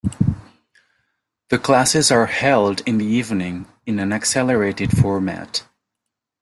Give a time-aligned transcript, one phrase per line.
[1.49, 5.63] The classes are held in the evening in an accelerated format.